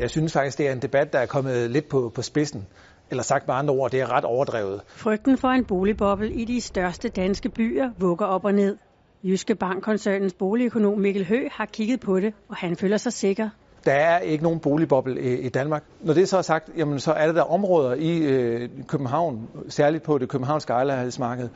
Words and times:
Jeg 0.00 0.10
synes 0.10 0.32
faktisk, 0.32 0.58
det 0.58 0.68
er 0.68 0.72
en 0.72 0.82
debat, 0.82 1.12
der 1.12 1.18
er 1.18 1.26
kommet 1.26 1.70
lidt 1.70 1.88
på, 1.88 2.12
på 2.14 2.22
spidsen. 2.22 2.66
Eller 3.10 3.22
sagt 3.22 3.46
med 3.46 3.54
andre 3.54 3.74
ord, 3.74 3.90
det 3.90 4.00
er 4.00 4.12
ret 4.12 4.24
overdrevet. 4.24 4.80
Frygten 4.86 5.38
for 5.38 5.48
en 5.48 5.64
boligboble 5.64 6.32
i 6.32 6.44
de 6.44 6.60
største 6.60 7.08
danske 7.08 7.48
byer 7.48 7.90
vugger 7.98 8.26
op 8.26 8.44
og 8.44 8.54
ned. 8.54 8.76
Jyske 9.22 9.54
Bankkoncernens 9.54 10.34
boligøkonom 10.34 10.98
Mikkel 10.98 11.26
Hø 11.26 11.48
har 11.52 11.66
kigget 11.66 12.00
på 12.00 12.20
det, 12.20 12.34
og 12.48 12.56
han 12.56 12.76
føler 12.76 12.96
sig 12.96 13.12
sikker. 13.12 13.48
Der 13.84 13.92
er 13.92 14.18
ikke 14.18 14.44
nogen 14.44 14.60
boligboble 14.60 15.20
i, 15.20 15.40
i 15.40 15.48
Danmark. 15.48 15.84
Når 16.00 16.14
det 16.14 16.28
så 16.28 16.38
er 16.38 16.42
sagt, 16.42 16.70
jamen, 16.76 17.00
så 17.00 17.12
er 17.12 17.26
der, 17.26 17.32
der 17.32 17.42
områder 17.42 17.94
i 17.94 18.18
øh, 18.18 18.68
København, 18.88 19.48
særligt 19.68 20.02
på 20.02 20.18
det 20.18 20.28
københavnske 20.28 20.72
ejerlejlighedsmarked, 20.72 21.48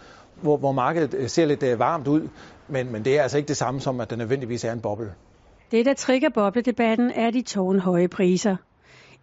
hvor, 0.43 0.57
hvor 0.57 0.73
markedet 0.73 1.15
øh, 1.15 1.29
ser 1.29 1.47
lidt 1.47 1.63
øh, 1.63 1.79
varmt 1.79 2.09
ud, 2.09 2.29
men, 2.69 2.93
men 2.93 3.05
det 3.05 3.19
er 3.19 3.23
altså 3.23 3.37
ikke 3.39 3.49
det 3.49 3.57
samme 3.57 3.81
som, 3.81 4.01
at 4.01 4.11
der 4.11 4.17
nødvendigvis 4.17 4.65
er 4.65 4.73
en 4.73 4.81
boble. 4.81 5.13
Det, 5.75 5.87
der 5.87 5.95
trigger 5.95 6.29
bobledebatten, 6.29 7.11
er 7.11 7.31
de 7.31 7.43
tårnhøje 7.43 8.09
priser. 8.09 8.57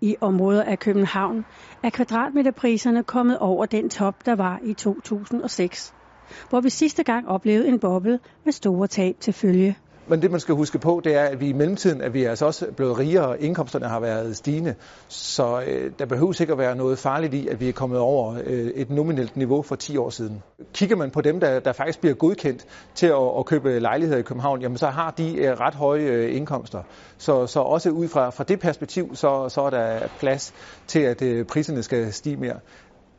I 0.01 0.15
områder 0.21 0.63
af 0.63 0.79
København 0.79 1.45
er 1.83 1.89
kvadratmeterpriserne 1.89 3.03
kommet 3.03 3.39
over 3.39 3.65
den 3.65 3.89
top, 3.89 4.25
der 4.25 4.35
var 4.35 4.59
i 4.63 4.73
2006, 4.73 5.93
hvor 6.49 6.61
vi 6.61 6.69
sidste 6.69 7.03
gang 7.03 7.27
oplevede 7.27 7.67
en 7.67 7.79
boble 7.79 8.19
med 8.43 8.53
store 8.53 8.87
tab 8.87 9.15
til 9.19 9.33
følge. 9.33 9.77
Men 10.11 10.21
det, 10.21 10.31
man 10.31 10.39
skal 10.39 10.55
huske 10.55 10.79
på, 10.79 11.01
det 11.03 11.15
er, 11.15 11.23
at 11.23 11.39
vi 11.39 11.49
i 11.49 11.53
mellemtiden 11.53 12.01
er 12.01 12.09
vi 12.09 12.23
altså 12.23 12.45
også 12.45 12.71
blevet 12.75 12.99
rigere, 12.99 13.27
og 13.27 13.39
indkomsterne 13.39 13.87
har 13.87 13.99
været 13.99 14.37
stigende. 14.37 14.75
Så 15.07 15.63
øh, 15.67 15.91
der 15.99 16.05
behøver 16.05 16.31
sikkert 16.31 16.57
være 16.57 16.75
noget 16.75 16.99
farligt 16.99 17.33
i, 17.33 17.47
at 17.47 17.59
vi 17.59 17.69
er 17.69 17.73
kommet 17.73 17.99
over 17.99 18.35
øh, 18.45 18.67
et 18.75 18.89
nominelt 18.89 19.37
niveau 19.37 19.61
for 19.61 19.75
10 19.75 19.97
år 19.97 20.09
siden. 20.09 20.43
Kigger 20.73 20.95
man 20.95 21.11
på 21.11 21.21
dem, 21.21 21.39
der, 21.39 21.59
der 21.59 21.73
faktisk 21.73 21.99
bliver 21.99 22.15
godkendt 22.15 22.65
til 22.95 23.07
at, 23.07 23.37
at 23.37 23.45
købe 23.45 23.79
lejligheder 23.79 24.19
i 24.19 24.23
København, 24.23 24.61
jamen 24.61 24.77
så 24.77 24.87
har 24.87 25.11
de 25.11 25.35
øh, 25.35 25.59
ret 25.59 25.75
høje 25.75 26.01
øh, 26.01 26.35
indkomster. 26.35 26.83
Så, 27.17 27.47
så 27.47 27.59
også 27.59 27.89
ud 27.89 28.07
fra, 28.07 28.29
fra 28.29 28.43
det 28.43 28.59
perspektiv, 28.59 29.15
så, 29.15 29.49
så 29.49 29.61
er 29.61 29.69
der 29.69 29.99
plads 30.19 30.53
til, 30.87 30.99
at 30.99 31.21
øh, 31.21 31.45
priserne 31.45 31.83
skal 31.83 32.13
stige 32.13 32.37
mere. 32.37 32.59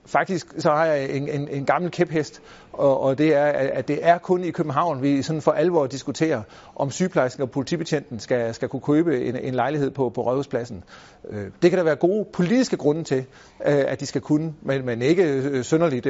Faktisk 0.06 0.54
så 0.58 0.70
har 0.70 0.84
jeg 0.84 1.10
en, 1.10 1.28
en, 1.28 1.48
en 1.48 1.64
gammel 1.64 1.90
kæphest, 1.90 2.42
og, 2.72 3.00
og 3.00 3.18
det 3.18 3.34
er, 3.34 3.44
at 3.44 3.88
det 3.88 3.98
er 4.02 4.18
kun 4.18 4.44
i 4.44 4.50
København, 4.50 5.02
vi 5.02 5.22
sådan 5.22 5.42
for 5.42 5.52
alvor 5.52 5.86
diskuterer, 5.86 6.42
om 6.76 6.90
sygeplejersken 6.90 7.42
og 7.42 7.50
politibetjenten 7.50 8.18
skal, 8.18 8.54
skal 8.54 8.68
kunne 8.68 8.82
købe 8.82 9.24
en, 9.24 9.36
en 9.36 9.54
lejlighed 9.54 9.90
på, 9.90 10.08
på 10.08 10.22
Rådhuspladsen. 10.22 10.84
Øh, 11.30 11.44
det 11.62 11.70
kan 11.70 11.78
der 11.78 11.84
være 11.84 11.96
gode 11.96 12.26
politiske 12.32 12.76
grunde 12.76 13.04
til, 13.04 13.18
øh, 13.66 13.84
at 13.88 14.00
de 14.00 14.06
skal 14.06 14.20
kunne, 14.20 14.54
men, 14.62 14.86
men 14.86 15.02
ikke 15.02 15.24
øh, 15.24 15.62
synderligt 15.62 16.06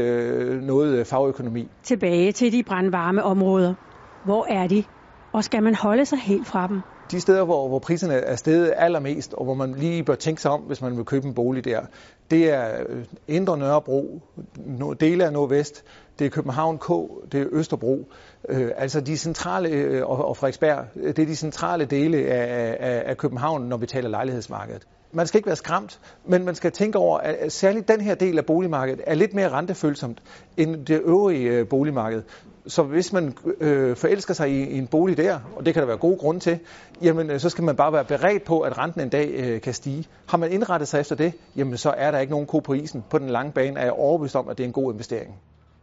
noget 0.63 1.07
fagøkonomi. 1.07 1.69
Tilbage 1.83 2.33
til 2.33 2.53
de 2.53 2.63
brandvarme 2.63 3.23
områder. 3.23 3.75
Hvor 4.25 4.47
er 4.51 4.67
de? 4.67 4.85
Og 5.33 5.45
skal 5.45 5.63
man 5.63 5.75
holde 5.75 6.05
sig 6.05 6.19
helt 6.19 6.47
fra 6.47 6.67
dem? 6.67 6.81
de 7.13 7.21
steder, 7.21 7.45
hvor, 7.45 7.69
hvor 7.69 7.79
priserne 7.79 8.15
er 8.15 8.37
steget 8.37 8.73
allermest, 8.77 9.35
og 9.35 9.45
hvor 9.45 9.55
man 9.55 9.75
lige 9.75 10.05
bør 10.05 10.15
tænke 10.15 10.43
sig 10.43 10.51
om, 10.51 10.61
hvis 10.61 10.83
man 10.83 10.97
vil 10.97 11.05
købe 11.05 11.27
en 11.27 11.35
bolig 11.35 11.65
der, 11.65 11.81
det 12.31 12.53
er 12.53 12.69
øh, 12.89 13.05
Indre 13.29 13.59
Nørrebro, 13.59 14.21
dele 15.01 15.25
af 15.25 15.33
Nordvest, 15.33 15.85
det 16.19 16.25
er 16.25 16.31
København 16.31 16.79
K, 16.79 16.89
det 17.33 17.41
er 17.41 17.47
Østerbro. 17.53 18.09
Øh, 18.49 18.71
altså 18.77 19.01
de 19.01 19.17
centrale, 19.17 19.69
øh, 19.69 20.07
og, 20.07 20.29
og 20.29 20.37
Frederiksberg, 20.37 20.85
det 20.95 21.19
er 21.19 21.27
de 21.27 21.37
centrale 21.37 21.85
dele 21.85 22.19
af, 22.19 22.77
af, 22.81 23.03
af 23.07 23.17
København, 23.17 23.63
når 23.63 23.77
vi 23.77 23.87
taler 23.87 24.09
lejlighedsmarkedet. 24.09 24.87
Man 25.15 25.27
skal 25.27 25.39
ikke 25.39 25.47
være 25.47 25.57
skræmt, 25.57 26.01
men 26.27 26.45
man 26.45 26.55
skal 26.55 26.73
tænke 26.73 26.99
over, 26.99 27.19
at 27.19 27.53
særligt 27.53 27.89
den 27.89 28.01
her 28.01 28.15
del 28.15 28.39
af 28.39 28.47
boligmarkedet 28.47 29.01
er 29.07 29.15
lidt 29.15 29.35
mere 29.35 29.49
rentefølsomt 29.49 30.23
end 30.57 30.87
det 30.87 31.01
øvrige 31.05 31.51
øh, 31.51 31.69
boligmarked. 31.69 32.23
Så 32.67 32.83
hvis 32.83 33.13
man 33.13 33.35
øh, 33.61 33.97
forelsker 33.97 34.35
sig 34.35 34.51
i, 34.51 34.71
i 34.71 34.79
en 34.79 34.87
bolig 34.87 35.17
der, 35.17 35.39
og 35.57 35.67
det 35.67 35.75
kan 35.75 35.81
der 35.81 35.87
være 35.87 35.97
gode 35.97 36.17
grunde 36.17 36.41
til, 36.41 36.59
jamen 37.03 37.31
øh, 37.31 37.41
så 37.41 37.49
skal 37.49 37.65
man 37.65 37.77
bare 37.77 37.93
være 37.93 38.05
beredt 38.05 38.45
på, 38.45 38.61
at 38.61 38.79
renten 38.79 39.01
en 39.01 39.09
dag 39.09 39.31
øh, 39.31 39.61
kan 39.61 39.75
stige. 39.75 40.05
Har 40.29 40.39
man 40.39 40.53
indrettet 40.53 40.89
sig 40.89 41.01
efter 41.01 41.17
det, 41.17 41.33
jamen 41.57 41.77
så 41.77 41.91
er 41.91 42.11
der 42.11 42.19
ikke 42.19 42.31
nogen 42.31 42.47
ko 42.47 42.59
på 42.59 42.73
isen. 42.73 43.05
På 43.11 43.19
den 43.19 43.31
lange 43.31 43.53
bane 43.53 43.81
er 43.81 43.85
jeg 43.85 43.93
overbevist 43.93 44.37
om, 44.37 44.49
at 44.49 44.59
det 44.59 44.65
er 44.65 44.69
en 44.69 44.73
god 44.73 44.93
investering. 44.93 45.35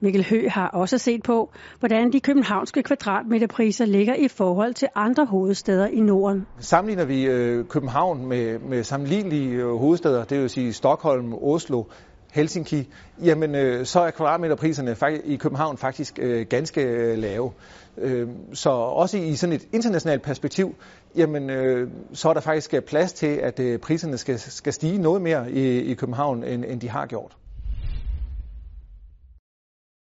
Mikkel 0.02 0.26
Hø 0.30 0.48
har 0.48 0.68
også 0.68 0.98
set 0.98 1.24
på, 1.24 1.52
hvordan 1.80 2.14
de 2.14 2.20
københavnske 2.20 2.84
kvadratmeterpriser 2.84 3.86
ligger 3.86 4.16
i 4.16 4.28
forhold 4.28 4.74
til 4.74 4.88
andre 4.96 5.26
hovedsteder 5.26 5.88
i 5.88 6.00
Norden. 6.00 6.46
Sammenligner 6.60 7.06
vi 7.06 7.26
øh, 7.26 7.66
København 7.66 8.26
med, 8.26 8.60
med 8.60 8.84
sammenlignelige 8.84 9.52
øh, 9.52 9.76
hovedsteder, 9.76 10.24
det 10.24 10.40
vil 10.42 10.50
sige 10.50 10.74
Stockholm, 10.74 11.34
Oslo, 11.34 11.84
Helsinki, 12.32 12.90
jamen 13.24 13.56
øh, 13.56 13.86
så 13.86 14.00
er 14.00 14.12
kvadratmeterpriserne 14.12 14.96
i 15.26 15.36
København 15.36 15.78
faktisk 15.78 16.20
øh, 16.22 16.46
ganske 16.50 16.82
øh, 16.82 17.18
lave. 17.18 17.52
Øh, 17.98 18.28
så 18.54 18.70
også 18.70 19.18
i 19.18 19.36
sådan 19.36 19.56
et 19.56 19.68
internationalt 19.74 20.22
perspektiv, 20.22 20.76
jamen 21.16 21.50
øh, 21.50 21.90
så 22.14 22.30
er 22.30 22.34
der 22.34 22.42
faktisk 22.42 22.74
øh, 22.74 22.82
plads 22.82 23.14
til, 23.14 23.28
at 23.28 23.60
øh, 23.60 23.80
priserne 23.80 24.18
skal, 24.18 24.40
skal 24.40 24.74
stige 24.74 24.98
noget 24.98 25.22
mere 25.22 25.52
i, 25.52 25.80
i 25.80 25.94
København, 25.94 26.44
end, 26.44 26.66
end 26.66 26.82
de 26.82 26.90
har 26.90 27.06
gjort. 27.06 27.39